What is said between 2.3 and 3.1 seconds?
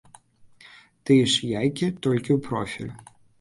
ў профіль.